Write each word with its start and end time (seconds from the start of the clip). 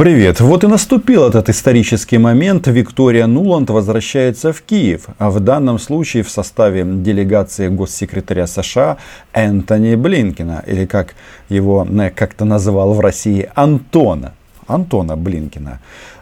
Привет. 0.00 0.40
Вот 0.40 0.64
и 0.64 0.66
наступил 0.66 1.28
этот 1.28 1.50
исторический 1.50 2.16
момент. 2.16 2.66
Виктория 2.66 3.26
Нуланд 3.26 3.68
возвращается 3.68 4.50
в 4.50 4.62
Киев. 4.62 5.08
А 5.18 5.28
в 5.28 5.40
данном 5.40 5.78
случае 5.78 6.22
в 6.22 6.30
составе 6.30 6.84
делегации 6.86 7.68
госсекретаря 7.68 8.46
США 8.46 8.96
Энтони 9.34 9.96
Блинкина. 9.96 10.64
Или 10.66 10.86
как 10.86 11.14
его 11.50 11.86
э, 11.86 12.08
как-то 12.08 12.46
называл 12.46 12.94
в 12.94 13.00
России 13.00 13.50
Антона. 13.54 14.32
Антона 14.66 15.18
Блинкина 15.18 15.80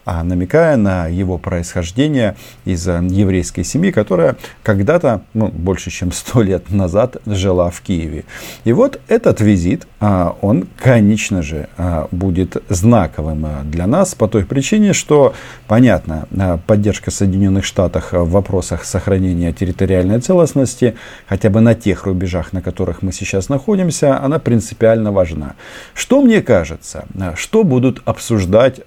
а 0.09 0.25
намекая 0.25 0.79
на 0.79 1.07
его 1.07 1.37
происхождение 1.37 2.35
из 2.65 2.89
э, 2.89 2.99
еврейской 3.11 3.63
семьи, 3.63 3.91
которая 3.91 4.37
когда-то, 4.63 5.21
ну, 5.35 5.49
больше 5.49 5.91
чем 5.91 6.13
сто 6.13 6.41
лет 6.41 6.71
назад, 6.71 7.19
жила 7.27 7.69
в 7.69 7.83
Киеве. 7.83 8.25
И 8.65 8.73
вот 8.73 8.99
этот 9.09 9.43
визит, 9.43 9.87
он, 10.01 10.69
конечно 10.77 11.43
же, 11.43 11.69
а, 11.77 12.07
будет 12.12 12.62
знаковым 12.69 13.47
э, 13.47 13.48
для 13.65 13.89
нас 13.89 14.15
по 14.15 14.29
той 14.29 14.45
причине, 14.45 14.93
что, 14.93 15.35
понятно, 15.66 16.29
поддержка 16.66 17.11
Соединенных 17.11 17.65
Штатов 17.65 18.12
в 18.12 18.30
вопросах 18.30 18.84
сохранения 18.84 19.52
территориальной 19.52 20.21
целостности, 20.21 20.95
хотя 21.27 21.51
бы 21.51 21.61
на 21.61 21.74
тех 21.74 22.07
рубежах, 22.07 22.52
на 22.52 22.62
которых 22.62 23.02
мы 23.02 23.12
сейчас 23.12 23.48
находимся, 23.48 24.23
она 24.23 24.38
принципиально 24.38 25.11
важна. 25.11 25.55
Что 25.95 26.23
мне 26.23 26.43
кажется, 26.43 27.07
что 27.35 27.65
будут 27.65 28.02
обсуждать 28.05 28.80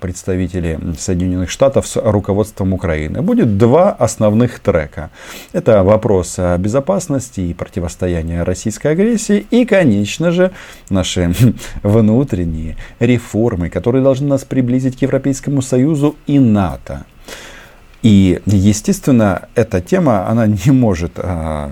представители 0.00 0.78
Соединенных 0.98 1.50
Штатов 1.50 1.86
с 1.86 2.00
руководством 2.00 2.72
Украины. 2.72 3.22
Будет 3.22 3.56
два 3.56 3.90
основных 3.92 4.58
трека. 4.60 5.10
Это 5.52 5.82
вопрос 5.82 6.38
безопасности 6.58 7.40
и 7.40 7.54
противостояния 7.54 8.42
российской 8.42 8.88
агрессии 8.88 9.46
и, 9.50 9.64
конечно 9.64 10.30
же, 10.30 10.39
наши 10.90 11.32
внутренние 11.82 12.76
реформы, 13.00 13.68
которые 13.70 14.02
должны 14.02 14.28
нас 14.28 14.44
приблизить 14.44 14.98
к 14.98 15.02
Европейскому 15.02 15.62
Союзу 15.62 16.16
и 16.26 16.38
НАТО. 16.38 17.04
И, 18.02 18.40
естественно, 18.46 19.48
эта 19.54 19.80
тема, 19.80 20.26
она 20.28 20.46
не 20.46 20.70
может 20.70 21.12
а, 21.16 21.70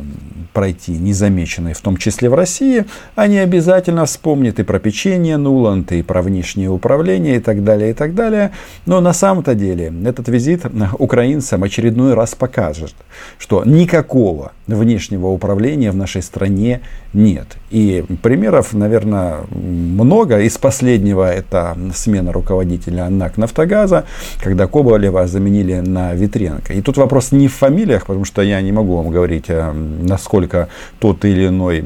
пройти 0.58 0.92
незамеченной, 0.92 1.72
в 1.72 1.80
том 1.80 1.96
числе 1.96 2.28
в 2.28 2.34
России. 2.34 2.84
Они 3.14 3.38
обязательно 3.38 4.04
вспомнят 4.06 4.58
и 4.58 4.64
про 4.64 4.80
печенье 4.80 5.36
Нуланд, 5.36 5.92
и 5.92 6.02
про 6.02 6.20
внешнее 6.20 6.68
управление, 6.68 7.36
и 7.36 7.40
так 7.40 7.62
далее, 7.62 7.90
и 7.90 7.92
так 7.94 8.16
далее. 8.16 8.50
Но 8.84 9.00
на 9.00 9.12
самом-то 9.12 9.54
деле 9.54 9.92
этот 10.04 10.28
визит 10.28 10.64
украинцам 10.98 11.62
очередной 11.62 12.14
раз 12.14 12.34
покажет, 12.34 12.94
что 13.38 13.62
никакого 13.64 14.50
внешнего 14.66 15.28
управления 15.28 15.92
в 15.92 15.96
нашей 15.96 16.22
стране 16.22 16.80
нет. 17.12 17.56
И 17.70 18.04
примеров, 18.22 18.72
наверное, 18.72 19.42
много. 19.50 20.40
Из 20.40 20.58
последнего 20.58 21.32
это 21.32 21.76
смена 21.94 22.32
руководителя 22.32 23.08
НАК 23.08 23.36
«Нафтогаза», 23.36 24.04
когда 24.42 24.66
Коболева 24.66 25.26
заменили 25.26 25.74
на 25.80 26.14
Витренко. 26.18 26.72
И 26.74 26.80
тут 26.80 26.96
вопрос 26.96 27.32
не 27.32 27.48
в 27.48 27.54
фамилиях, 27.54 28.06
потому 28.06 28.24
что 28.24 28.42
я 28.42 28.60
не 28.60 28.72
могу 28.72 28.96
вам 28.96 29.10
говорить, 29.10 29.46
э, 29.48 29.72
насколько 29.72 30.68
тот 30.98 31.24
или 31.24 31.48
иной 31.48 31.84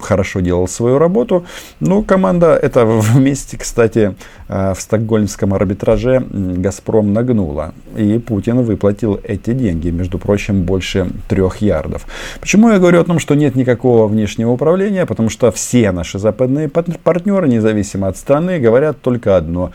хорошо 0.00 0.40
делал 0.40 0.68
свою 0.68 0.98
работу. 0.98 1.44
Но 1.80 2.02
команда 2.02 2.56
это 2.56 2.84
вместе, 2.84 3.56
кстати, 3.56 4.14
э, 4.48 4.74
в 4.74 4.80
стокгольмском 4.80 5.54
арбитраже 5.54 6.24
«Газпром» 6.30 7.12
нагнула. 7.12 7.72
И 7.96 8.18
Путин 8.18 8.62
выплатил 8.62 9.20
эти 9.22 9.52
деньги, 9.52 9.90
между 9.90 10.18
прочим, 10.18 10.62
больше 10.62 11.10
трех 11.28 11.58
ярдов. 11.58 12.06
Почему 12.40 12.70
я 12.70 12.78
говорю 12.78 13.00
о 13.00 13.04
том, 13.04 13.18
что 13.18 13.34
нет 13.34 13.54
никакого 13.54 14.06
внешнего 14.06 14.50
управления? 14.50 15.06
Потому 15.06 15.30
что 15.30 15.50
все 15.50 15.92
наши 15.92 16.18
западные 16.18 16.68
партнеры, 16.68 17.48
независимо 17.48 18.08
от 18.08 18.16
страны, 18.16 18.58
говорят 18.58 19.00
только 19.00 19.36
одно 19.36 19.70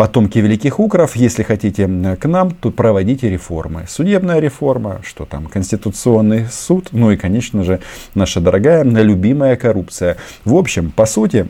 потомки 0.00 0.38
великих 0.38 0.80
укров, 0.80 1.14
если 1.14 1.42
хотите 1.42 1.86
к 1.86 2.24
нам, 2.26 2.52
то 2.52 2.70
проводите 2.70 3.28
реформы. 3.28 3.84
Судебная 3.86 4.38
реформа, 4.38 5.02
что 5.04 5.26
там, 5.26 5.44
Конституционный 5.44 6.46
суд, 6.50 6.88
ну 6.92 7.10
и, 7.10 7.18
конечно 7.18 7.64
же, 7.64 7.80
наша 8.14 8.40
дорогая, 8.40 8.82
любимая 8.82 9.56
коррупция. 9.56 10.16
В 10.46 10.54
общем, 10.54 10.90
по 10.90 11.04
сути, 11.04 11.48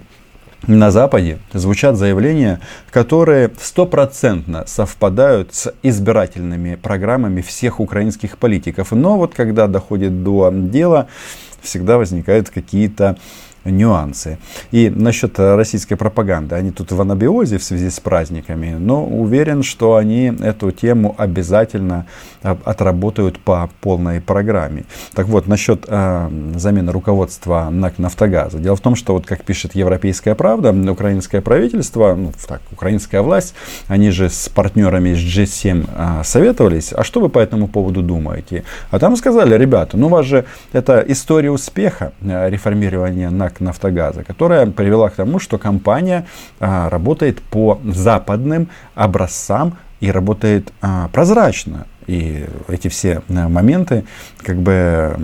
на 0.67 0.91
Западе 0.91 1.39
звучат 1.53 1.97
заявления, 1.97 2.59
которые 2.91 3.53
стопроцентно 3.61 4.65
совпадают 4.67 5.55
с 5.55 5.73
избирательными 5.85 6.75
программами 6.75 7.43
всех 7.43 7.79
украинских 7.79 8.37
политиков. 8.37 8.91
Но 8.91 9.17
вот 9.17 9.33
когда 9.33 9.69
доходит 9.69 10.25
до 10.25 10.51
дела, 10.53 11.07
всегда 11.63 11.99
возникают 11.99 12.51
какие-то 12.51 13.17
нюансы. 13.65 14.39
И 14.71 14.91
насчет 14.91 15.39
российской 15.39 15.97
пропаганды. 15.97 16.55
Они 16.55 16.71
тут 16.71 16.93
в 16.93 17.01
анабиозе 17.01 17.59
в 17.59 17.65
связи 17.65 17.91
с 17.91 18.01
праздниками, 18.01 18.77
но 18.79 19.05
уверен, 19.05 19.63
что 19.63 19.97
они 19.97 20.33
эту 20.41 20.71
тему 20.71 21.15
обязательно 21.19 22.07
отработают 22.43 23.39
по 23.39 23.69
полной 23.81 24.21
программе. 24.21 24.85
Так 25.15 25.27
вот, 25.27 25.47
насчет 25.47 25.85
э, 25.87 26.31
замены 26.57 26.93
руководства 26.93 27.69
НАК 27.71 27.99
«Нафтогаза». 27.99 28.59
Дело 28.59 28.77
в 28.77 28.81
том, 28.81 28.97
что, 28.97 29.15
вот 29.15 29.27
как 29.27 29.45
пишет 29.45 29.75
«Европейская 29.75 30.35
правда», 30.35 30.73
украинское 30.91 31.41
правительство, 31.41 32.15
ну, 32.15 32.33
так, 32.49 32.63
украинская 32.73 33.23
власть, 33.23 33.55
они 33.89 34.11
же 34.11 34.31
с 34.31 34.49
партнерами 34.49 35.11
из 35.11 35.19
G7 35.19 35.89
э, 36.21 36.25
советовались. 36.25 36.93
А 36.95 37.05
что 37.05 37.21
вы 37.21 37.29
по 37.29 37.39
этому 37.39 37.69
поводу 37.69 38.03
думаете? 38.03 38.65
А 38.91 38.99
там 38.99 39.17
сказали, 39.17 39.55
ребята, 39.57 39.97
ну 39.97 40.07
у 40.07 40.11
вас 40.11 40.27
же 40.27 40.45
это 40.73 41.05
история 41.07 41.51
успеха 41.51 42.13
э, 42.23 42.49
реформирования 42.49 43.29
НАК 43.31 43.50
НАК 43.51 43.61
«Нафтогаза», 43.61 44.25
которая 44.25 44.67
привела 44.67 45.09
к 45.11 45.15
тому, 45.15 45.39
что 45.39 45.59
компания 45.59 46.27
а, 46.61 46.89
работает 46.89 47.41
по 47.43 47.81
западным 47.85 48.69
образцам 48.95 49.77
и 50.01 50.11
работает 50.11 50.73
а, 50.81 51.09
прозрачно. 51.09 51.87
И 52.07 52.47
эти 52.69 52.89
все 52.89 53.23
а, 53.29 53.49
моменты 53.49 54.05
как 54.43 54.57
бы 54.57 55.17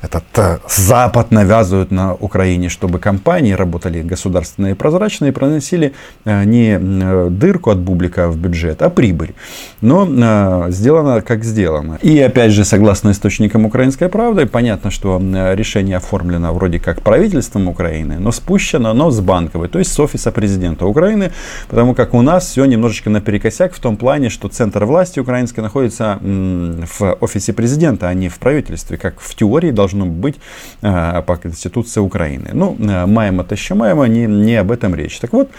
этот 0.00 0.24
э, 0.36 0.58
Запад 0.68 1.32
навязывают 1.32 1.90
на 1.90 2.14
Украине, 2.14 2.68
чтобы 2.68 2.98
компании 2.98 3.52
работали 3.52 4.00
государственные 4.02 4.72
и 4.72 4.74
прозрачные, 4.74 5.32
проносили 5.32 5.92
э, 6.24 6.44
не 6.44 6.78
э, 6.80 7.28
дырку 7.30 7.70
от 7.70 7.78
бублика 7.78 8.28
в 8.28 8.36
бюджет, 8.36 8.82
а 8.82 8.90
прибыль. 8.90 9.34
Но 9.80 10.66
сделано 10.70 11.20
как 11.20 11.44
сделано. 11.44 11.98
И 12.02 12.18
опять 12.20 12.52
же, 12.52 12.64
согласно 12.64 13.10
источникам 13.10 13.66
«Украинской 13.66 14.08
правды», 14.08 14.46
понятно, 14.46 14.90
что 14.90 15.20
решение 15.54 15.96
оформлено 15.96 16.52
вроде 16.52 16.78
как 16.78 17.02
правительством 17.02 17.68
Украины, 17.68 18.18
но 18.18 18.32
спущено 18.32 18.90
оно 18.90 19.10
с 19.10 19.20
банковой, 19.20 19.68
то 19.68 19.78
есть 19.78 19.92
с 19.92 20.00
офиса 20.00 20.32
президента 20.32 20.86
Украины, 20.86 21.32
потому 21.68 21.94
как 21.94 22.14
у 22.14 22.22
нас 22.22 22.46
все 22.46 22.64
немножечко 22.64 23.10
наперекосяк 23.10 23.72
в 23.72 23.80
том 23.80 23.96
плане, 23.96 24.30
что 24.30 24.48
центр 24.48 24.84
власти 24.84 25.20
украинской 25.20 25.60
находится 25.60 26.18
в 26.20 27.16
офисе 27.20 27.52
президента, 27.52 28.08
а 28.08 28.14
не 28.14 28.28
в 28.28 28.38
правительстве, 28.38 28.96
как 28.96 29.20
в 29.20 29.34
теории 29.34 29.70
должно 29.70 29.87
должно 29.88 30.06
быть 30.06 30.36
э, 30.82 31.22
по 31.22 31.36
Конституции 31.36 32.00
Украины. 32.00 32.50
Ну, 32.52 32.76
э, 32.78 33.06
маем 33.06 33.40
это 33.40 33.54
еще 33.54 33.74
маем, 33.74 34.04
не, 34.12 34.26
не 34.26 34.56
об 34.56 34.70
этом 34.70 34.94
речь. 34.94 35.18
Так 35.20 35.32
вот, 35.32 35.50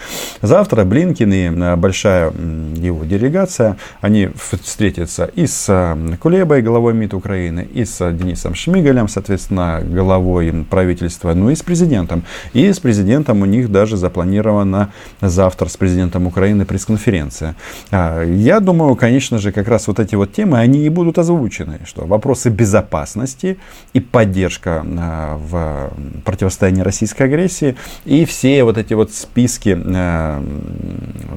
завтра 0.42 0.84
Блинкин 0.84 1.32
и 1.32 1.50
э, 1.50 1.76
большая 1.76 2.30
его 2.30 3.04
делегация, 3.04 3.76
они 4.00 4.28
встретятся 4.34 5.24
и 5.24 5.46
с 5.46 5.96
Кулебой, 6.20 6.62
главой 6.62 6.94
МИД 6.94 7.14
Украины, 7.14 7.66
и 7.76 7.84
с 7.84 8.12
Денисом 8.12 8.54
Шмигалем, 8.54 9.08
соответственно, 9.08 9.80
главой 9.84 10.64
правительства, 10.70 11.34
ну 11.34 11.50
и 11.50 11.54
с 11.54 11.62
президентом. 11.62 12.22
И 12.54 12.72
с 12.72 12.78
президентом 12.78 13.42
у 13.42 13.46
них 13.46 13.70
даже 13.70 13.96
запланирована 13.96 14.92
завтра 15.20 15.68
с 15.68 15.76
президентом 15.76 16.26
Украины 16.26 16.64
пресс-конференция. 16.64 17.54
А, 17.90 18.22
я 18.24 18.60
думаю, 18.60 18.94
конечно 18.96 19.38
же, 19.38 19.52
как 19.52 19.68
раз 19.68 19.88
вот 19.88 19.98
эти 19.98 20.14
вот 20.14 20.32
темы, 20.32 20.58
они 20.58 20.86
и 20.86 20.88
будут 20.88 21.18
озвучены, 21.18 21.80
что 21.84 22.06
вопросы 22.06 22.50
безопасности 22.50 23.56
и 23.92 24.00
поддержка 24.20 24.84
э, 24.84 25.36
в 25.50 25.92
противостоянии 26.26 26.82
российской 26.82 27.22
агрессии. 27.22 27.74
И 28.04 28.26
все 28.26 28.64
вот 28.64 28.76
эти 28.76 28.92
вот 28.92 29.12
списки 29.12 29.70
э, 29.70 30.40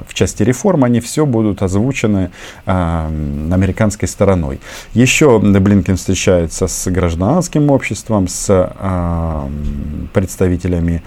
в 0.06 0.12
части 0.12 0.42
реформ, 0.42 0.84
они 0.84 1.00
все 1.00 1.24
будут 1.24 1.62
озвучены 1.62 2.30
э, 2.66 2.70
американской 2.70 4.06
стороной. 4.06 4.60
Еще 4.92 5.38
Блинкен 5.38 5.96
встречается 5.96 6.66
с 6.66 6.90
гражданским 6.90 7.70
обществом, 7.70 8.28
с 8.28 8.70
представителями 10.12 11.02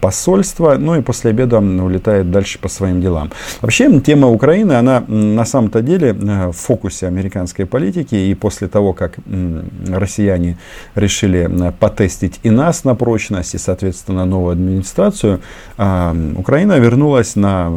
посольства, 0.00 0.76
ну 0.78 0.96
и 0.96 1.02
после 1.02 1.30
обеда 1.30 1.58
улетает 1.58 2.30
дальше 2.30 2.58
по 2.58 2.68
своим 2.68 3.00
делам. 3.00 3.30
Вообще, 3.60 4.00
тема 4.00 4.28
Украины, 4.28 4.72
она 4.72 5.04
на 5.06 5.44
самом-то 5.44 5.82
деле 5.82 6.12
в 6.12 6.52
фокусе 6.52 7.06
американской 7.06 7.66
политики, 7.66 8.14
и 8.14 8.34
после 8.34 8.68
того, 8.68 8.92
как 8.92 9.18
россияне 9.88 10.58
решили 10.94 11.48
э, 11.68 11.72
потестить 11.72 12.40
и 12.42 12.50
нас 12.50 12.84
на 12.84 12.94
прочность, 12.94 13.54
и, 13.54 13.58
соответственно, 13.58 14.24
новую 14.24 14.52
администрацию, 14.52 15.40
а, 15.76 16.14
Украина 16.36 16.78
вернулась 16.78 17.36
на 17.36 17.72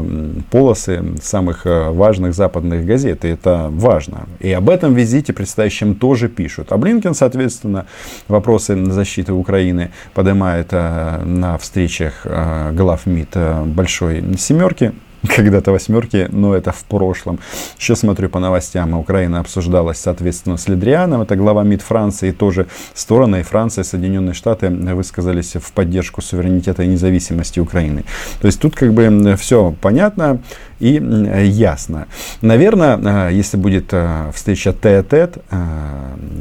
полосы 0.52 1.04
самых 1.22 1.66
э, 1.66 1.90
важных 1.90 2.34
западных 2.34 2.86
газет. 2.86 3.26
И 3.26 3.30
это 3.30 3.68
важно. 3.72 4.28
И 4.40 4.52
об 4.52 4.70
этом 4.70 4.94
визите 4.94 5.34
предстоящем 5.34 5.96
тоже 5.96 6.30
пишут. 6.30 6.72
А 6.72 6.78
Блинкен, 6.78 7.14
соответственно, 7.14 7.86
вопросы 8.28 8.86
защиты 8.86 9.34
Украины 9.34 9.92
поднимает 10.14 10.68
э, 10.72 11.24
на 11.24 11.58
встречах 11.88 12.26
глав 12.72 13.06
МИД 13.06 13.38
Большой 13.66 14.24
Семерки 14.38 14.92
когда-то 15.36 15.72
восьмерки, 15.72 16.28
но 16.32 16.56
это 16.56 16.72
в 16.72 16.84
прошлом. 16.86 17.40
Еще 17.78 17.96
смотрю 17.96 18.30
по 18.30 18.40
новостям, 18.40 18.94
Украина 18.94 19.40
обсуждалась, 19.40 19.98
соответственно, 19.98 20.58
с 20.58 20.68
Ледрианом, 20.68 21.22
это 21.22 21.36
глава 21.36 21.64
МИД 21.64 21.82
Франции, 21.82 22.32
тоже 22.32 22.68
стороны 22.94 23.42
и 23.42 23.44
Франция, 23.44 23.84
и 23.84 23.86
Соединенные 23.86 24.34
Штаты 24.34 24.70
высказались 24.70 25.56
в 25.56 25.72
поддержку 25.72 26.22
суверенитета 26.22 26.84
и 26.84 26.88
независимости 26.88 27.60
Украины. 27.60 28.04
То 28.42 28.48
есть 28.48 28.60
тут 28.60 28.76
как 28.76 28.94
бы 28.94 29.36
все 29.38 29.76
понятно 29.82 30.40
и 30.80 31.02
ясно. 31.46 32.08
Наверное, 32.42 33.30
если 33.30 33.58
будет 33.58 33.94
встреча 34.34 34.74
тет-тет 34.74 35.38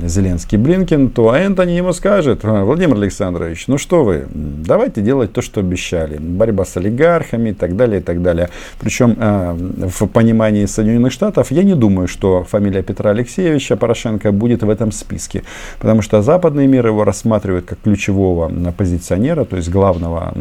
Зеленский-Блинкин, 0.03 1.11
то 1.11 1.35
Энтони 1.35 1.73
ему 1.73 1.93
скажет, 1.93 2.41
Владимир 2.43 2.97
Александрович, 2.97 3.69
ну 3.69 3.79
что 3.79 4.05
вы, 4.05 4.27
давайте 4.33 5.01
делать 5.03 5.33
то, 5.33 5.41
что 5.41 5.61
обещали. 5.61 6.19
Борьба 6.19 6.65
с 6.65 6.77
олигархами 6.77 7.51
и 7.51 7.55
так 7.55 7.77
далее, 7.77 8.01
и 8.01 8.03
так 8.03 8.23
далее. 8.23 8.51
Причем 8.81 9.17
в 9.17 10.06
понимании 10.06 10.67
Соединенных 10.67 11.12
Штатов 11.12 11.50
я 11.50 11.62
не 11.62 11.75
думаю, 11.75 12.09
что 12.09 12.44
фамилия 12.44 12.82
Петра 12.82 13.11
Алексеевича 13.11 13.76
Порошенко 13.76 14.32
будет 14.32 14.62
в 14.62 14.71
этом 14.71 14.93
списке. 14.93 15.43
Потому 15.79 16.03
что 16.03 16.23
западный 16.23 16.67
мир 16.67 16.87
его 16.87 17.05
рассматривает 17.05 17.65
как 17.67 17.79
ключевого 17.82 18.50
оппозиционера, 18.69 19.44
то 19.44 19.56
есть 19.56 19.71
главного 19.71 20.35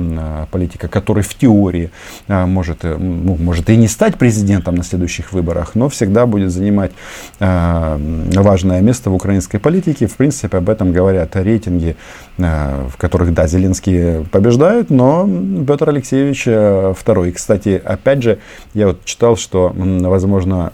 политика, 0.52 0.88
который 0.88 1.24
в 1.24 1.34
теории 1.36 1.90
может, 2.28 2.86
э, 2.86 2.98
ну, 2.98 3.38
может 3.40 3.70
и 3.70 3.78
не 3.78 3.88
стать 3.88 4.18
президентом 4.18 4.76
на 4.76 4.84
следующих 4.84 5.34
выборах, 5.34 5.76
но 5.76 5.90
всегда 5.90 6.26
будет 6.26 6.52
занимать 6.52 6.92
важное 7.40 8.82
место 8.82 9.10
в 9.10 9.14
украинской 9.14 9.58
политике. 9.60 10.08
В 10.08 10.16
принципе, 10.16 10.58
об 10.58 10.70
этом 10.70 10.92
говорят 10.92 11.36
рейтинги, 11.36 11.96
в 12.38 12.98
которых, 12.98 13.34
да, 13.34 13.48
Зеленский 13.48 14.26
побеждает, 14.32 14.90
но 14.90 15.30
Петр 15.68 15.90
Алексеевич 15.90 16.44
э, 16.48 16.94
второй. 16.98 17.32
Кстати, 17.32 17.82
опять 17.84 18.23
же, 18.24 18.40
я 18.74 18.88
вот 18.88 19.06
читал, 19.06 19.38
что, 19.38 19.72
возможно, 19.76 20.74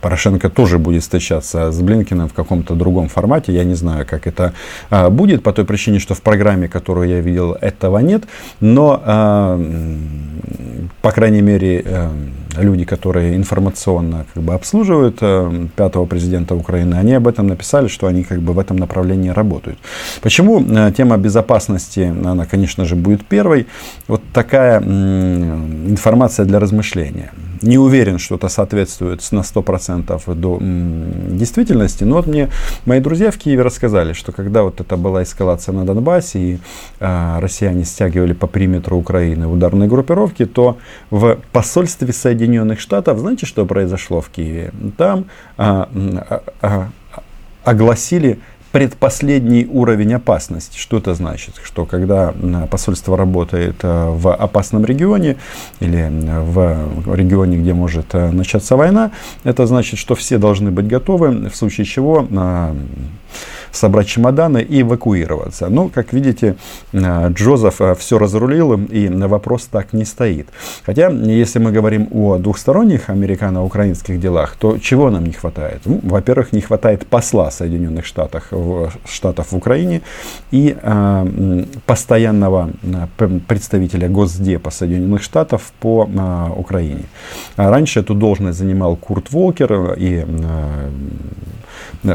Порошенко 0.00 0.48
тоже 0.48 0.78
будет 0.78 1.02
встречаться 1.02 1.70
с 1.70 1.80
Блинкиным 1.80 2.28
в 2.28 2.32
каком-то 2.32 2.74
другом 2.74 3.08
формате. 3.08 3.52
Я 3.52 3.64
не 3.64 3.74
знаю, 3.74 4.06
как 4.06 4.26
это 4.26 4.54
а, 4.88 5.10
будет, 5.10 5.42
по 5.42 5.52
той 5.52 5.64
причине, 5.64 5.98
что 5.98 6.14
в 6.14 6.22
программе, 6.22 6.68
которую 6.68 7.08
я 7.08 7.20
видел, 7.20 7.52
этого 7.52 7.98
нет. 7.98 8.24
Но, 8.60 9.00
а, 9.04 9.60
по 11.02 11.12
крайней 11.12 11.42
мере, 11.42 11.84
а, 11.86 12.12
люди, 12.56 12.84
которые 12.84 13.36
информационно 13.36 14.26
как 14.34 14.42
бы, 14.42 14.54
обслуживают 14.54 15.18
а, 15.20 15.66
пятого 15.76 16.06
президента 16.06 16.54
Украины, 16.54 16.94
они 16.94 17.14
об 17.14 17.26
этом 17.26 17.46
написали, 17.46 17.88
что 17.88 18.06
они 18.06 18.24
как 18.24 18.40
бы 18.40 18.52
в 18.52 18.58
этом 18.58 18.76
направлении 18.76 19.30
работают. 19.30 19.78
Почему 20.22 20.64
а, 20.70 20.90
тема 20.92 21.16
безопасности, 21.16 22.00
она, 22.24 22.46
конечно 22.46 22.84
же, 22.84 22.96
будет 22.96 23.26
первой? 23.26 23.66
Вот 24.08 24.22
такая 24.32 24.80
м, 24.80 25.88
информация 25.90 26.46
для 26.46 26.58
размышления 26.58 27.30
не 27.62 27.78
уверен, 27.78 28.18
что 28.18 28.36
это 28.36 28.48
соответствует 28.48 29.20
на 29.32 29.40
100% 29.40 30.34
до 30.34 30.58
действительности, 30.60 32.04
но 32.04 32.16
вот 32.16 32.26
мне 32.26 32.48
мои 32.86 33.00
друзья 33.00 33.30
в 33.30 33.36
Киеве 33.36 33.62
рассказали, 33.62 34.12
что 34.12 34.32
когда 34.32 34.62
вот 34.62 34.80
это 34.80 34.96
была 34.96 35.22
эскалация 35.22 35.72
на 35.72 35.84
Донбассе 35.84 36.38
и 36.38 36.58
э, 37.00 37.38
россияне 37.40 37.84
стягивали 37.84 38.32
по 38.32 38.46
периметру 38.46 38.96
Украины 38.96 39.46
ударные 39.46 39.88
группировки, 39.88 40.46
то 40.46 40.78
в 41.10 41.38
посольстве 41.52 42.12
Соединенных 42.12 42.39
Штатов, 42.80 43.18
знаете, 43.18 43.46
что 43.46 43.66
произошло 43.66 44.20
в 44.20 44.28
Киеве? 44.28 44.72
Там 44.96 45.26
э, 45.58 45.86
э, 46.62 46.84
огласили 47.64 48.38
предпоследний 48.72 49.66
уровень 49.66 50.14
опасности. 50.14 50.78
Что 50.78 50.98
это 50.98 51.14
значит? 51.14 51.56
Что 51.62 51.86
когда 51.86 52.32
посольство 52.70 53.16
работает 53.16 53.76
э, 53.82 54.10
в 54.10 54.32
опасном 54.32 54.84
регионе 54.84 55.36
или 55.80 56.08
в 56.10 57.14
регионе, 57.14 57.58
где 57.58 57.74
может 57.74 58.14
э, 58.14 58.30
начаться 58.30 58.76
война, 58.76 59.10
это 59.44 59.66
значит, 59.66 59.98
что 59.98 60.14
все 60.14 60.38
должны 60.38 60.70
быть 60.70 60.86
готовы, 60.86 61.50
в 61.50 61.56
случае 61.56 61.84
чего 61.84 62.26
собрать 63.72 64.06
чемоданы 64.06 64.62
и 64.62 64.82
эвакуироваться. 64.82 65.68
Но, 65.68 65.84
ну, 65.84 65.88
как 65.88 66.12
видите, 66.12 66.56
э, 66.92 67.30
Джозеф 67.30 67.80
э, 67.80 67.94
все 67.94 68.18
разрулил, 68.18 68.74
и 68.74 69.08
вопрос 69.08 69.66
так 69.66 69.92
не 69.92 70.04
стоит. 70.04 70.48
Хотя, 70.86 71.08
если 71.08 71.58
мы 71.58 71.72
говорим 71.72 72.08
о 72.12 72.38
двухсторонних 72.38 73.10
американо-украинских 73.10 74.20
делах, 74.20 74.56
то 74.56 74.78
чего 74.78 75.10
нам 75.10 75.24
не 75.24 75.32
хватает? 75.32 75.80
Ну, 75.84 76.00
во-первых, 76.02 76.52
не 76.52 76.60
хватает 76.60 77.06
посла 77.06 77.50
Соединенных 77.50 78.04
Штатов 78.04 78.48
в, 78.50 78.90
Штатов 79.08 79.52
в 79.52 79.56
Украине 79.56 80.02
и 80.50 80.76
э, 80.80 81.64
постоянного 81.86 82.70
э, 83.18 83.40
представителя 83.46 84.08
Госдепа 84.08 84.70
Соединенных 84.70 85.22
Штатов 85.22 85.72
по 85.80 86.08
э, 86.08 86.50
Украине. 86.56 87.04
А 87.56 87.70
раньше 87.70 88.00
эту 88.00 88.14
должность 88.14 88.58
занимал 88.58 88.96
Курт 88.96 89.32
Волкер, 89.32 89.94
и 89.96 90.24
э, 90.26 90.90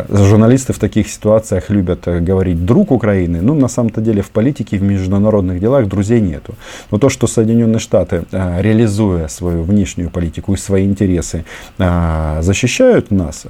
журналисты 0.09 0.73
в 0.73 0.79
таких 0.79 1.07
ситуациях 1.09 1.44
любят 1.69 2.07
э, 2.07 2.19
говорить 2.19 2.65
«друг 2.65 2.91
Украины». 2.91 3.41
Ну, 3.41 3.53
на 3.53 3.67
самом-то 3.67 4.01
деле, 4.01 4.21
в 4.21 4.29
политике, 4.29 4.77
в 4.77 4.83
международных 4.83 5.59
делах 5.59 5.87
друзей 5.87 6.21
нету. 6.21 6.53
Но 6.91 6.97
то, 6.97 7.09
что 7.09 7.27
Соединенные 7.27 7.79
Штаты, 7.79 8.23
э, 8.31 8.61
реализуя 8.61 9.27
свою 9.27 9.63
внешнюю 9.63 10.09
политику 10.09 10.53
и 10.53 10.57
свои 10.57 10.85
интересы, 10.85 11.45
э, 11.79 12.41
защищают 12.41 13.11
нас, 13.11 13.45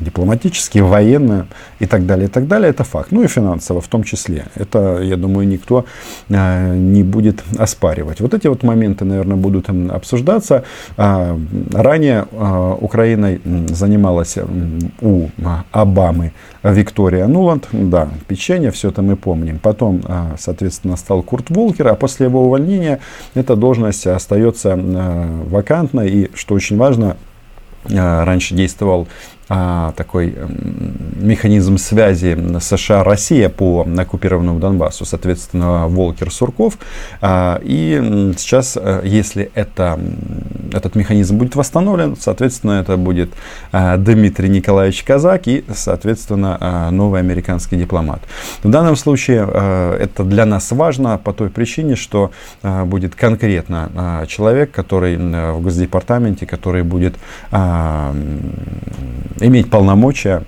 дипломатически, 0.00 0.78
военно 0.78 1.46
и 1.78 1.86
так 1.86 2.06
далее, 2.06 2.28
и 2.28 2.30
так 2.30 2.46
далее, 2.46 2.70
это 2.70 2.84
факт. 2.84 3.12
Ну 3.12 3.22
и 3.22 3.26
финансово 3.26 3.80
в 3.80 3.88
том 3.88 4.02
числе. 4.02 4.46
Это, 4.54 5.00
я 5.02 5.16
думаю, 5.16 5.48
никто 5.48 5.86
э, 6.28 6.76
не 6.76 7.02
будет 7.02 7.42
оспаривать. 7.58 8.20
Вот 8.20 8.34
эти 8.34 8.46
вот 8.46 8.62
моменты, 8.62 9.04
наверное, 9.04 9.36
будут 9.36 9.68
обсуждаться. 9.90 10.64
Э, 10.96 11.36
ранее 11.72 12.26
э, 12.30 12.76
Украиной 12.80 13.40
занималась 13.68 14.36
у 15.00 15.28
Обамы 15.72 16.32
Виктория 16.62 17.26
Нуланд. 17.26 17.68
Да, 17.72 18.08
печенье, 18.28 18.70
все 18.70 18.90
это 18.90 19.00
мы 19.02 19.16
помним. 19.16 19.58
Потом, 19.58 20.02
соответственно, 20.38 20.96
стал 20.96 21.22
Курт 21.22 21.50
Волкер, 21.50 21.88
а 21.88 21.94
после 21.94 22.26
его 22.26 22.44
увольнения 22.44 23.00
эта 23.34 23.56
должность 23.56 24.06
остается 24.06 24.76
вакантной. 24.76 26.10
И, 26.10 26.30
что 26.34 26.54
очень 26.54 26.76
важно, 26.76 27.16
раньше 27.88 28.54
действовал 28.54 29.06
а, 29.06 29.35
такой 29.48 30.34
механизм 31.16 31.78
связи 31.78 32.36
США-Россия 32.60 33.48
по 33.48 33.86
оккупированному 33.98 34.60
Донбассу, 34.60 35.04
соответственно, 35.04 35.88
Волкер 35.88 36.30
Сурков. 36.30 36.78
А, 37.20 37.60
и 37.62 38.32
сейчас, 38.36 38.76
э, 38.80 39.02
если 39.04 39.50
это, 39.54 39.98
этот 40.72 40.94
механизм 40.94 41.36
будет 41.38 41.56
восстановлен, 41.56 42.16
соответственно, 42.18 42.80
это 42.80 42.96
будет 42.96 43.30
а, 43.72 43.96
Дмитрий 43.96 44.48
Николаевич 44.48 45.02
Казак 45.04 45.46
и, 45.46 45.64
соответственно, 45.74 46.56
а, 46.60 46.90
новый 46.90 47.20
американский 47.20 47.76
дипломат. 47.76 48.20
В 48.62 48.70
данном 48.70 48.96
случае 48.96 49.46
а, 49.46 49.96
это 49.96 50.24
для 50.24 50.44
нас 50.46 50.70
важно 50.72 51.18
по 51.18 51.32
той 51.32 51.50
причине, 51.50 51.96
что 51.96 52.30
а, 52.62 52.84
будет 52.84 53.14
конкретно 53.14 53.90
а, 53.94 54.26
человек, 54.26 54.70
который 54.70 55.16
в 55.16 55.60
Госдепартаменте, 55.60 56.46
который 56.46 56.82
будет 56.82 57.16
а, 57.50 58.14
иметь 59.40 59.70
полномочия 59.70 60.42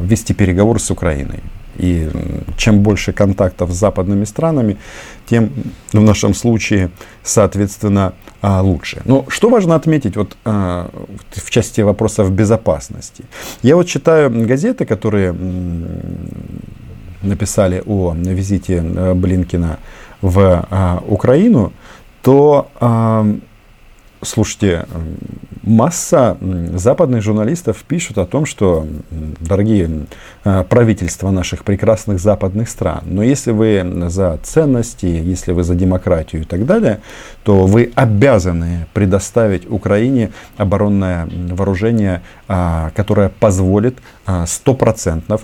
вести 0.00 0.34
переговоры 0.34 0.78
с 0.78 0.90
Украиной. 0.90 1.40
И 1.76 2.08
чем 2.56 2.80
больше 2.80 3.12
контактов 3.12 3.72
с 3.72 3.74
западными 3.74 4.24
странами, 4.24 4.76
тем 5.26 5.50
в 5.92 6.00
нашем 6.00 6.34
случае, 6.34 6.90
соответственно, 7.22 8.12
а, 8.42 8.60
лучше. 8.60 9.02
Но 9.04 9.24
что 9.28 9.48
важно 9.48 9.74
отметить 9.74 10.16
вот, 10.16 10.36
а, 10.44 10.88
в 11.32 11.50
части 11.50 11.80
вопросов 11.80 12.30
безопасности? 12.30 13.24
Я 13.62 13.74
вот 13.74 13.86
читаю 13.88 14.30
газеты, 14.46 14.84
которые 14.84 15.34
написали 17.22 17.82
о 17.86 18.14
визите 18.14 18.84
э, 18.84 19.14
Блинкина 19.14 19.78
в 20.20 20.66
а, 20.70 21.02
Украину, 21.08 21.72
то 22.22 22.68
Слушайте, 24.24 24.86
масса 25.62 26.36
западных 26.74 27.22
журналистов 27.22 27.84
пишут 27.86 28.18
о 28.18 28.26
том, 28.26 28.46
что, 28.46 28.86
дорогие 29.40 30.06
э, 30.44 30.64
правительства 30.68 31.30
наших 31.30 31.64
прекрасных 31.64 32.18
западных 32.18 32.68
стран, 32.68 33.02
но 33.04 33.22
если 33.22 33.50
вы 33.50 33.84
за 34.08 34.38
ценности, 34.42 35.06
если 35.06 35.52
вы 35.52 35.62
за 35.62 35.74
демократию 35.74 36.42
и 36.42 36.44
так 36.44 36.64
далее, 36.64 37.00
то 37.42 37.66
вы 37.66 37.92
обязаны 37.94 38.86
предоставить 38.94 39.70
Украине 39.70 40.32
оборонное 40.56 41.28
вооружение, 41.50 42.22
а, 42.48 42.90
которое 42.94 43.28
позволит 43.28 43.98
а, 44.26 44.46
стопроцентно 44.46 45.38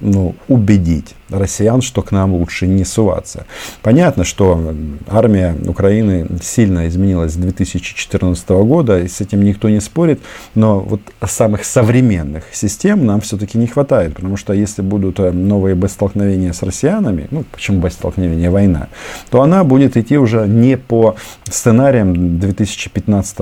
ну, 0.00 0.34
убедить 0.48 1.14
россиян, 1.32 1.82
что 1.82 2.02
к 2.02 2.12
нам 2.12 2.34
лучше 2.34 2.66
не 2.66 2.84
суваться. 2.84 3.46
Понятно, 3.82 4.24
что 4.24 4.74
армия 5.08 5.56
Украины 5.66 6.26
сильно 6.42 6.88
изменилась 6.88 7.32
с 7.32 7.36
2014 7.36 8.48
года, 8.48 9.00
и 9.00 9.08
с 9.08 9.20
этим 9.20 9.42
никто 9.42 9.68
не 9.68 9.80
спорит, 9.80 10.20
но 10.54 10.80
вот 10.80 11.00
самых 11.26 11.64
современных 11.64 12.44
систем 12.52 13.06
нам 13.06 13.20
все-таки 13.20 13.58
не 13.58 13.66
хватает, 13.66 14.14
потому 14.14 14.36
что 14.36 14.52
если 14.52 14.82
будут 14.82 15.20
э, 15.20 15.32
новые 15.32 15.74
боестолкновения 15.74 16.52
с 16.52 16.62
россиянами, 16.62 17.28
ну 17.30 17.44
почему 17.50 17.80
боестолкновение, 17.80 18.50
война, 18.50 18.88
то 19.30 19.42
она 19.42 19.64
будет 19.64 19.96
идти 19.96 20.18
уже 20.18 20.46
не 20.46 20.76
по 20.76 21.16
сценариям 21.44 22.38
2015 22.38 23.38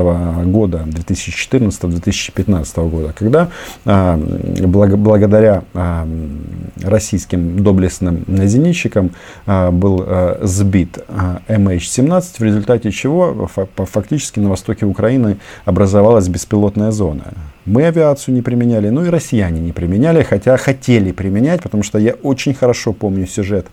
года, 0.47 0.85
2014-2015 0.87 2.91
года, 2.91 3.13
когда 3.17 3.49
а, 3.85 4.17
благодаря 4.17 5.63
а, 5.75 6.09
российским 6.83 7.63
доблестным 7.81 8.25
зенитчикам 8.47 9.11
а, 9.47 9.71
был 9.71 10.07
сбит 10.43 10.99
MH17, 11.49 12.23
в 12.39 12.43
результате 12.43 12.91
чего 12.91 13.49
фактически 13.77 14.39
на 14.41 14.51
востоке 14.51 14.87
Украины 14.87 15.39
образовалась 15.65 16.29
беспилотная 16.29 16.91
зона. 16.91 17.25
Мы 17.67 17.85
авиацию 17.85 18.35
не 18.35 18.43
применяли, 18.43 18.89
ну 18.89 19.05
и 19.05 19.09
россияне 19.09 19.61
не 19.61 19.73
применяли, 19.73 20.23
хотя 20.23 20.57
хотели 20.57 21.13
применять, 21.13 21.63
потому 21.63 21.83
что 21.83 21.99
я 21.99 22.15
очень 22.23 22.55
хорошо 22.55 22.93
помню 22.93 23.27
сюжет 23.27 23.67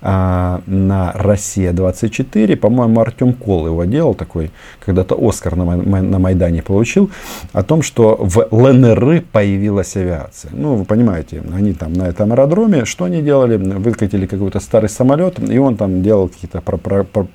а, 0.00 0.60
на 0.66 1.12
«Россия-24». 1.14 2.56
По-моему, 2.56 3.00
Артем 3.00 3.32
Кол 3.32 3.66
его 3.66 3.84
делал 3.84 4.14
такой, 4.14 4.50
когда-то 4.84 5.16
Оскар 5.18 5.56
на, 5.56 5.76
на 5.76 6.18
Майдане 6.18 6.62
получил, 6.62 7.10
о 7.52 7.62
том, 7.62 7.82
что 7.82 8.16
в 8.18 8.46
ЛНР 8.50 9.24
появилась 9.32 9.96
авиация. 9.96 10.52
Ну, 10.54 10.76
вы 10.76 10.84
понимаете, 10.84 11.42
они 11.52 11.72
там 11.72 11.92
на 11.92 12.08
этом 12.08 12.32
аэродроме, 12.32 12.84
что 12.84 13.04
они 13.04 13.22
делали? 13.22 13.56
Выкатили 13.56 14.26
какой-то 14.26 14.60
старый 14.60 14.88
самолет, 14.88 15.38
и 15.40 15.58
он 15.58 15.76
там 15.76 16.02
делал 16.02 16.28
какие-то 16.28 16.60
про, 16.60 16.76
про, 16.76 17.04
про, 17.04 17.26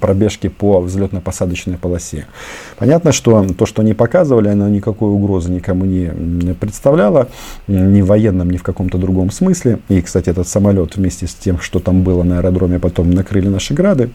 пробежки 0.00 0.48
по 0.48 0.80
взлетно-посадочной 0.80 1.76
полосе. 1.76 2.26
Понятно, 2.78 3.12
что 3.12 3.46
то, 3.54 3.66
что 3.66 3.82
они 3.82 3.94
показывали, 3.94 4.48
оно 4.48 4.68
никакой 4.68 5.10
угрозы 5.10 5.50
никому 5.50 5.84
не 5.84 6.54
представляло, 6.54 7.28
ни 7.66 8.00
в 8.02 8.06
военном, 8.06 8.50
ни 8.50 8.56
в 8.56 8.62
каком-то 8.62 8.98
другом 8.98 9.30
смысле. 9.30 9.78
И, 9.88 10.00
кстати, 10.00 10.30
этот 10.30 10.48
самолет 10.48 10.96
вместе 10.96 11.26
с 11.26 11.34
тем, 11.34 11.58
что 11.60 11.80
там 11.80 12.02
было 12.02 12.22
на 12.22 12.38
аэродроме, 12.38 12.78
потом 12.78 13.10
накрыли 13.10 13.48
наши 13.48 13.74
грады. 13.74 14.10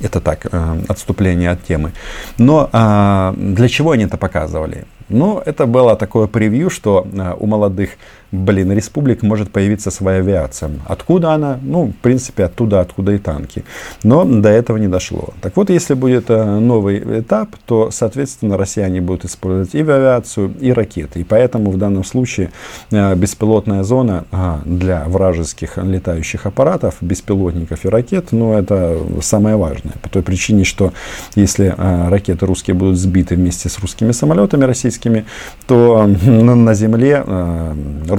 Это 0.00 0.20
так, 0.20 0.46
э, 0.50 0.80
отступление 0.88 1.50
от 1.50 1.62
темы. 1.62 1.92
Но 2.38 2.70
а, 2.72 3.34
для 3.36 3.68
чего 3.68 3.90
они 3.90 4.04
это 4.04 4.16
показывали? 4.16 4.86
Ну, 5.10 5.42
это 5.44 5.66
было 5.66 5.94
такое 5.94 6.26
превью, 6.26 6.70
что 6.70 7.06
э, 7.12 7.34
у 7.38 7.46
молодых 7.46 7.90
блин, 8.32 8.72
республик 8.72 9.22
может 9.22 9.50
появиться 9.50 9.90
своя 9.90 10.18
авиация. 10.18 10.70
Откуда 10.86 11.32
она? 11.32 11.58
Ну, 11.62 11.86
в 11.86 12.02
принципе, 12.02 12.44
оттуда, 12.44 12.80
откуда 12.80 13.12
и 13.12 13.18
танки. 13.18 13.64
Но 14.02 14.24
до 14.24 14.48
этого 14.48 14.76
не 14.76 14.88
дошло. 14.88 15.30
Так 15.40 15.56
вот, 15.56 15.70
если 15.70 15.94
будет 15.94 16.30
э, 16.30 16.58
новый 16.58 17.20
этап, 17.20 17.50
то, 17.66 17.90
соответственно, 17.90 18.56
россияне 18.56 19.00
будут 19.00 19.24
использовать 19.24 19.74
и 19.74 19.80
авиацию, 19.80 20.54
и 20.60 20.72
ракеты. 20.72 21.20
И 21.20 21.24
поэтому 21.24 21.70
в 21.70 21.78
данном 21.78 22.04
случае 22.04 22.50
э, 22.90 23.14
беспилотная 23.16 23.82
зона 23.82 24.24
а, 24.30 24.60
для 24.64 25.04
вражеских 25.06 25.76
летающих 25.78 26.46
аппаратов, 26.46 26.96
беспилотников 27.00 27.84
и 27.84 27.88
ракет, 27.88 28.28
ну, 28.30 28.54
это 28.54 28.98
самое 29.22 29.56
важное. 29.56 29.94
По 30.02 30.08
той 30.08 30.22
причине, 30.22 30.64
что 30.64 30.92
если 31.34 31.74
э, 31.76 32.08
ракеты 32.08 32.46
русские 32.46 32.74
будут 32.74 32.96
сбиты 32.96 33.34
вместе 33.34 33.68
с 33.68 33.78
русскими 33.78 34.12
самолетами 34.12 34.64
российскими, 34.64 35.24
то 35.66 36.06
на 36.06 36.74
земле 36.74 37.24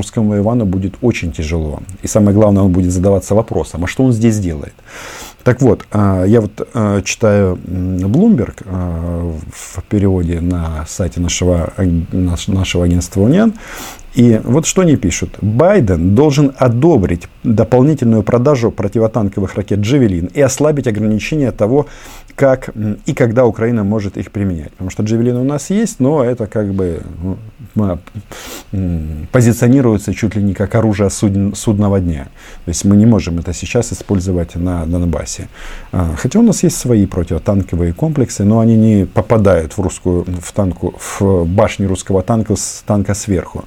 русскому 0.01 0.38
Ивану 0.38 0.65
будет 0.65 0.96
очень 1.01 1.31
тяжело. 1.31 1.79
И 2.03 2.08
самое 2.08 2.36
главное, 2.36 2.63
он 2.63 2.72
будет 2.72 2.91
задаваться 2.91 3.36
вопросом, 3.36 3.84
а 3.84 3.88
что 3.88 4.03
он 4.03 4.12
здесь 4.12 4.39
делает? 4.39 4.74
Так 5.43 5.62
вот, 5.62 5.86
а, 5.91 6.24
я 6.24 6.41
вот 6.41 6.67
а, 6.74 7.01
читаю 7.01 7.58
Bloomberg 7.65 8.63
а, 8.65 9.34
в 9.51 9.84
переводе 9.89 10.39
на 10.41 10.86
сайте 10.88 11.20
нашего, 11.20 11.74
нашего 12.12 12.86
агентства 12.86 13.22
Униан, 13.22 13.53
и 14.13 14.41
вот 14.43 14.65
что 14.65 14.81
они 14.81 14.98
пишут. 14.98 15.38
Байден 15.41 16.15
должен 16.15 16.51
одобрить 16.58 17.27
дополнительную 17.43 18.24
продажу 18.24 18.70
противотанковых 18.70 19.55
ракет 19.55 19.79
«Джевелин» 19.79 20.25
и 20.25 20.41
ослабить 20.41 20.88
ограничения 20.88 21.51
того, 21.51 21.88
как 22.36 22.70
и 23.06 23.14
когда 23.14 23.46
Украина 23.46 23.84
может 23.84 24.18
их 24.18 24.32
применять. 24.32 24.72
Потому 24.72 24.90
что 24.90 25.04
«Джевелины» 25.04 25.40
у 25.40 25.44
нас 25.44 25.70
есть, 25.70 26.00
но 26.00 26.24
это 26.24 26.48
как 26.48 26.74
бы 26.74 27.02
ну, 27.74 28.00
позиционируется 29.32 30.14
чуть 30.14 30.36
ли 30.36 30.44
не 30.44 30.54
как 30.54 30.76
оружие 30.76 31.10
судн, 31.10 31.54
судного 31.54 32.00
дня. 32.00 32.28
То 32.66 32.70
есть 32.70 32.86
мы 32.86 32.96
не 32.96 33.06
можем 33.06 33.40
это 33.40 33.54
сейчас 33.54 33.94
использовать 33.94 34.56
на 34.56 34.86
Донбассе. 34.86 35.48
А, 35.92 36.16
хотя 36.18 36.40
у 36.40 36.42
нас 36.42 36.64
есть 36.64 36.78
свои 36.78 37.06
противотанковые 37.06 37.94
комплексы, 37.94 38.44
но 38.44 38.60
они 38.60 38.76
не 38.78 39.06
попадают 39.06 39.74
в, 39.74 39.82
русскую, 39.82 40.26
в, 40.26 40.52
танку, 40.54 40.96
в 40.98 41.46
башню 41.46 41.88
русского 41.88 42.22
танка 42.22 42.56
с 42.56 42.84
танка 42.86 43.14
сверху. 43.14 43.66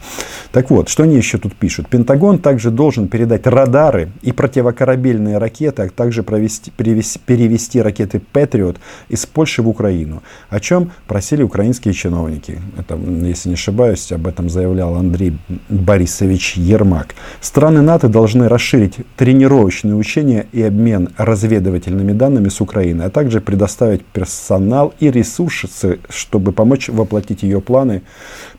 Так 0.53 0.71
вот, 0.71 0.89
что 0.89 1.03
они 1.03 1.17
еще 1.17 1.39
тут 1.39 1.55
пишут? 1.55 1.89
Пентагон 1.89 2.39
также 2.39 2.71
должен 2.71 3.09
передать 3.09 3.47
радары 3.47 4.11
и 4.23 4.33
противокорабельные 4.33 5.39
ракеты, 5.39 5.83
а 5.83 5.89
также 5.89 6.23
провести, 6.23 6.71
перевести, 6.71 7.19
перевести 7.19 7.81
ракеты 7.81 8.21
Патриот 8.55 8.77
из 9.09 9.27
Польши 9.27 9.63
в 9.63 9.69
Украину, 9.69 10.23
о 10.49 10.61
чем 10.61 10.93
просили 11.09 11.43
украинские 11.43 11.93
чиновники. 11.93 12.61
Это, 12.79 12.97
если 12.97 13.49
не 13.49 13.55
ошибаюсь, 13.55 14.13
об 14.13 14.29
этом 14.29 14.49
заявлял 14.49 14.95
Андрей 14.95 15.37
Борисович 15.69 16.57
Ермак. 16.57 17.17
Страны 17.41 17.83
НАТО 17.83 18.09
должны 18.09 18.49
расширить 18.49 18.99
тренировочные 19.17 19.97
учения 19.97 20.47
и 20.53 20.63
обмен 20.63 21.09
разведывательными 21.17 22.13
данными 22.13 22.49
с 22.49 22.61
Украиной, 22.61 23.07
а 23.07 23.11
также 23.11 23.41
предоставить 23.41 24.05
персонал 24.05 24.95
и 25.01 25.11
ресурсы, 25.11 25.99
чтобы 26.09 26.53
помочь 26.53 26.89
воплотить 26.89 27.43
ее 27.43 27.61
планы 27.61 28.03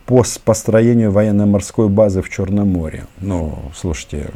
по 0.06 0.24
построению 0.44 1.12
военно-морской 1.12 1.90
базы 1.90 2.22
в 2.22 2.30
Черном 2.30 2.68
море. 2.68 3.06
Ну, 3.22 3.58
слушайте, 3.76 4.28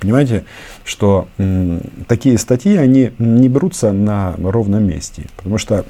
понимаете, 0.00 0.44
что 0.84 1.28
м, 1.38 1.80
такие 2.06 2.36
статьи, 2.36 2.76
они 2.76 3.12
не 3.18 3.48
берутся 3.48 3.92
на 3.92 4.34
ровном 4.38 4.87
месте, 4.88 5.26
потому 5.36 5.58
что 5.58 5.84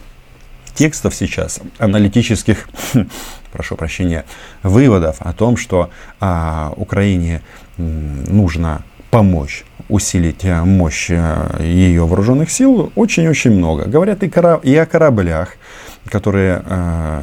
текстов 0.75 1.15
сейчас, 1.15 1.61
аналитических, 1.79 2.69
прошу 3.53 3.77
прощения, 3.77 4.25
выводов 4.63 5.17
о 5.21 5.33
том, 5.33 5.57
что 5.57 5.91
а, 6.21 6.73
Украине 6.77 7.43
нужно 7.77 8.83
помочь 9.11 9.65
усилить 9.89 10.45
э, 10.45 10.63
мощь 10.65 11.09
э, 11.11 11.61
ее 11.61 12.05
вооруженных 12.07 12.51
сил, 12.51 12.93
очень-очень 12.95 13.53
много. 13.53 13.87
Говорят 13.87 14.23
и, 14.23 14.29
кора- 14.29 14.61
и 14.63 14.75
о 14.77 14.85
кораблях, 14.85 15.55
которые 16.11 16.63
э, 16.65 17.23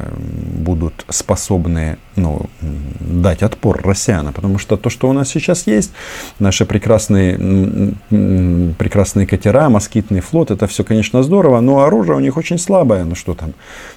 будут 0.66 1.04
способны 1.08 1.98
ну, 2.16 2.46
дать 2.60 3.42
отпор 3.42 3.80
россиянам. 3.82 4.32
Потому 4.32 4.58
что 4.58 4.76
то, 4.76 4.90
что 4.90 5.08
у 5.08 5.12
нас 5.12 5.28
сейчас 5.28 5.66
есть, 5.66 5.92
наши 6.38 6.64
прекрасные, 6.64 7.94
прекрасные 8.78 9.26
катера, 9.26 9.68
москитный 9.68 10.20
флот, 10.20 10.50
это 10.50 10.66
все, 10.66 10.84
конечно, 10.84 11.22
здорово, 11.22 11.60
но 11.60 11.84
оружие 11.84 12.16
у 12.16 12.20
них 12.20 12.36
очень 12.36 12.58
слабое. 12.58 13.04
Ну 13.04 13.14
что 13.14 13.34
там, 13.34 13.52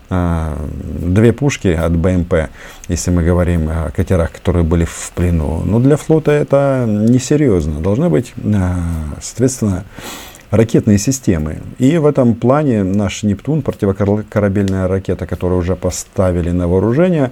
э, 0.10 0.56
две 1.02 1.34
пушки 1.34 1.68
от 1.68 1.96
БМП, 1.96 2.50
если 2.88 3.12
мы 3.12 3.24
говорим 3.24 3.70
о 3.70 3.92
катерах, 3.92 4.32
которые 4.32 4.64
были 4.64 4.86
в 4.86 5.12
плену. 5.16 5.62
Но 5.66 5.80
для 5.80 5.98
флота 5.98 6.32
это 6.32 6.86
несерьезно. 6.88 7.80
Должны 7.80 8.10
быть, 8.10 8.34
э, 8.38 8.74
соответственно, 9.22 9.84
ракетные 10.52 10.98
системы. 10.98 11.58
И 11.78 11.98
в 11.98 12.06
этом 12.06 12.36
плане 12.36 12.84
наш 12.84 13.24
Нептун, 13.24 13.62
противокорабельная 13.62 14.88
ракета, 14.88 15.26
которую 15.26 15.60
уже 15.60 15.76
поставили 15.76 16.52
на 16.52 16.68
вооружение, 16.68 17.32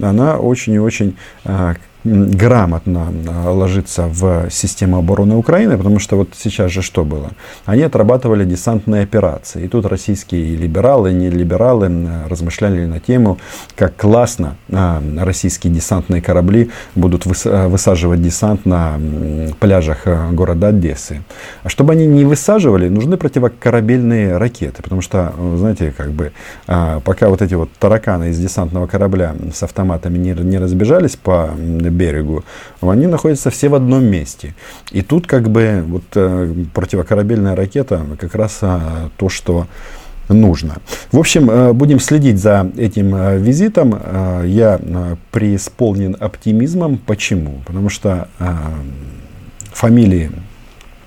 она 0.00 0.38
очень 0.38 0.74
и 0.74 0.78
очень 0.78 1.16
а, 1.44 1.74
грамотно 2.04 3.12
а, 3.28 3.50
ложиться 3.50 4.06
в 4.06 4.50
систему 4.50 4.98
обороны 4.98 5.36
Украины, 5.36 5.76
потому 5.76 5.98
что 5.98 6.16
вот 6.16 6.30
сейчас 6.36 6.70
же 6.70 6.82
что 6.82 7.04
было? 7.04 7.30
Они 7.66 7.82
отрабатывали 7.82 8.44
десантные 8.44 9.02
операции. 9.02 9.64
И 9.64 9.68
тут 9.68 9.86
российские 9.86 10.56
либералы, 10.56 11.12
не 11.12 11.30
либералы 11.30 11.90
размышляли 12.28 12.86
на 12.86 13.00
тему, 13.00 13.38
как 13.76 13.96
классно 13.96 14.56
а, 14.72 15.02
российские 15.18 15.72
десантные 15.72 16.22
корабли 16.22 16.70
будут 16.94 17.26
высаживать 17.26 18.22
десант 18.22 18.66
на 18.66 18.98
пляжах 19.60 20.06
города 20.32 20.68
Одессы. 20.68 21.22
А 21.62 21.68
чтобы 21.68 21.92
они 21.92 22.06
не 22.06 22.24
высаживали, 22.24 22.88
нужны 22.88 23.16
противокорабельные 23.16 24.36
ракеты, 24.36 24.82
потому 24.82 25.00
что, 25.00 25.32
знаете, 25.56 25.94
как 25.96 26.10
бы 26.10 26.32
пока 26.66 27.28
вот 27.28 27.42
эти 27.42 27.54
вот 27.54 27.70
тараканы 27.78 28.30
из 28.30 28.38
десантного 28.38 28.86
корабля 28.86 29.34
с 29.52 29.62
автоматами 29.62 30.18
не, 30.18 30.32
не 30.32 30.58
разбежались 30.58 31.16
по 31.16 31.50
берегу, 31.90 32.44
они 32.80 33.06
находятся 33.06 33.50
все 33.50 33.68
в 33.68 33.74
одном 33.74 34.04
месте. 34.04 34.54
И 34.90 35.02
тут 35.02 35.26
как 35.26 35.48
бы 35.48 35.84
вот 35.86 36.04
э, 36.14 36.54
противокорабельная 36.74 37.56
ракета 37.56 38.04
как 38.18 38.34
раз 38.34 38.58
а, 38.62 39.10
то, 39.16 39.28
что 39.28 39.66
нужно. 40.28 40.76
В 41.12 41.18
общем, 41.18 41.50
э, 41.50 41.72
будем 41.72 42.00
следить 42.00 42.38
за 42.38 42.70
этим 42.76 43.14
э, 43.14 43.38
визитом. 43.38 43.98
Я 44.44 44.80
преисполнен 45.30 46.16
оптимизмом. 46.18 46.98
Почему? 46.98 47.62
Потому 47.66 47.88
что 47.88 48.28
фамилии 49.72 50.30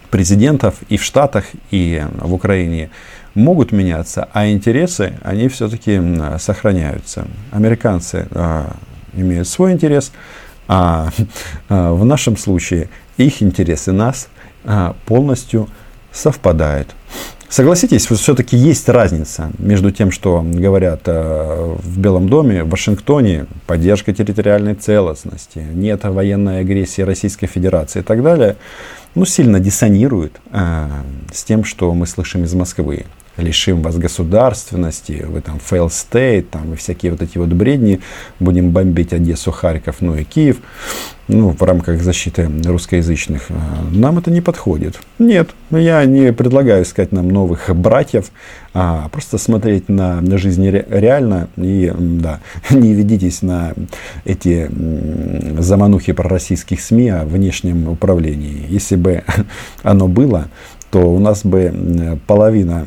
президентов 0.09 0.75
и 0.89 0.97
в 0.97 1.03
Штатах, 1.03 1.45
и 1.71 2.03
в 2.19 2.33
Украине 2.33 2.89
могут 3.33 3.71
меняться, 3.71 4.27
а 4.33 4.49
интересы, 4.49 5.13
они 5.23 5.47
все-таки 5.47 6.01
сохраняются. 6.37 7.27
Американцы 7.51 8.27
имеют 9.13 9.47
свой 9.47 9.73
интерес, 9.73 10.11
а, 10.71 11.09
а 11.67 11.93
в 11.93 12.05
нашем 12.05 12.37
случае 12.37 12.87
их 13.17 13.43
интересы 13.43 13.91
нас 13.91 14.29
а, 14.63 14.95
полностью 15.05 15.67
совпадают. 16.13 16.95
Согласитесь, 17.49 18.05
все-таки 18.05 18.55
есть 18.55 18.87
разница 18.87 19.51
между 19.57 19.91
тем, 19.91 20.09
что 20.11 20.41
говорят 20.41 21.01
э, 21.07 21.75
в 21.83 21.99
Белом 21.99 22.29
доме, 22.29 22.63
в 22.63 22.69
Вашингтоне, 22.69 23.47
поддержка 23.67 24.13
территориальной 24.13 24.73
целостности, 24.73 25.59
нет 25.73 26.05
военной 26.05 26.61
агрессии 26.61 27.01
Российской 27.01 27.47
Федерации 27.47 27.99
и 27.99 28.03
так 28.03 28.23
далее, 28.23 28.55
ну, 29.15 29.25
сильно 29.25 29.59
диссонирует 29.59 30.39
с 30.53 31.43
тем, 31.43 31.65
что 31.65 31.93
мы 31.93 32.07
слышим 32.07 32.45
из 32.45 32.53
Москвы 32.53 33.05
лишим 33.37 33.81
вас 33.81 33.97
государственности, 33.97 35.25
вы 35.27 35.41
там 35.41 35.57
fail 35.57 35.87
state, 35.87 36.43
там 36.51 36.73
и 36.73 36.75
всякие 36.75 37.11
вот 37.11 37.21
эти 37.21 37.37
вот 37.37 37.49
бредни, 37.49 38.01
будем 38.39 38.71
бомбить 38.71 39.13
Одессу, 39.13 39.51
Харьков, 39.51 39.97
ну 40.01 40.15
и 40.15 40.23
Киев, 40.23 40.57
ну, 41.27 41.49
в 41.49 41.61
рамках 41.61 42.01
защиты 42.01 42.49
русскоязычных, 42.65 43.43
а, 43.49 43.85
нам 43.91 44.17
это 44.17 44.29
не 44.31 44.41
подходит. 44.41 44.99
Нет, 45.17 45.51
я 45.69 46.03
не 46.03 46.33
предлагаю 46.33 46.83
искать 46.83 47.11
нам 47.13 47.29
новых 47.29 47.73
братьев, 47.73 48.31
а 48.73 49.07
просто 49.09 49.37
смотреть 49.37 49.87
на, 49.87 50.19
на 50.19 50.37
жизнь 50.37 50.67
реально 50.69 51.47
и, 51.55 51.91
да, 51.97 52.41
не 52.69 52.93
ведитесь 52.93 53.41
на 53.41 53.73
эти 54.25 54.69
заманухи 55.59 56.11
пророссийских 56.11 56.81
СМИ 56.81 57.09
о 57.09 57.25
внешнем 57.25 57.87
управлении. 57.87 58.65
Если 58.67 58.97
бы 58.97 59.23
оно 59.83 60.07
было, 60.07 60.47
то 60.91 60.99
у 60.99 61.19
нас 61.19 61.45
бы 61.45 62.19
половина 62.27 62.85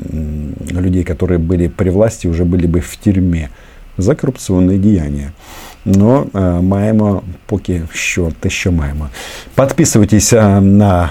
людей, 0.71 1.05
которые 1.05 1.39
были 1.39 1.69
при 1.69 1.89
власти, 1.89 2.27
уже 2.27 2.45
были 2.45 2.67
бы 2.67 2.81
в 2.81 2.97
тюрьме 2.99 3.51
за 3.97 4.15
коррупционные 4.15 4.79
деяния. 4.79 5.33
Но 5.85 6.27
э, 6.33 6.63
маємо 6.63 7.23
поки 7.47 7.83
що 7.93 8.33
те, 8.41 8.51
що 8.51 8.73
маємо. 8.73 9.09
Подписывайтесь 9.57 10.33
э, 10.33 10.61
на 10.61 11.11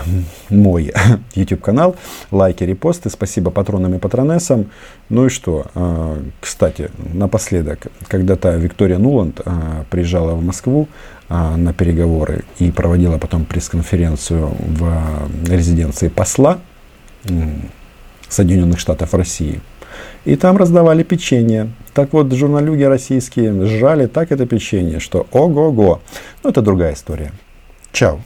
мой 0.49 0.93
YouTube 1.35 1.61
канал, 1.61 1.95
лайки, 2.31 2.65
репосты. 2.65 3.09
Спасибо 3.09 3.51
патронам 3.51 3.93
и 3.93 3.99
патронессам. 3.99 4.65
Ну 5.09 5.25
и 5.25 5.29
что? 5.29 5.65
Э, 5.75 6.15
кстати, 6.39 6.89
напоследок, 7.13 7.87
когда-то 8.07 8.57
Виктория 8.57 8.97
Нуланд 8.97 9.41
э, 9.45 9.51
приезжала 9.89 10.33
в 10.33 10.43
Москву 10.43 10.87
э, 11.29 11.55
на 11.55 11.71
переговоры 11.73 12.43
и 12.61 12.71
проводила 12.71 13.17
потом 13.17 13.45
пресс-конференцию 13.45 14.51
в 14.79 14.91
резиденции 15.49 16.09
посла 16.09 16.57
Соединенных 18.29 18.79
Штатов 18.79 19.13
России. 19.13 19.61
И 20.25 20.35
там 20.35 20.57
раздавали 20.57 21.03
печенье. 21.03 21.69
Так 21.93 22.13
вот, 22.13 22.31
журналюги 22.33 22.83
российские 22.83 23.65
сжали 23.67 24.07
так 24.07 24.31
это 24.31 24.45
печенье, 24.45 24.99
что 24.99 25.27
ого-го. 25.31 26.01
Но 26.43 26.49
это 26.49 26.61
другая 26.61 26.93
история. 26.93 27.31
Чао. 27.91 28.19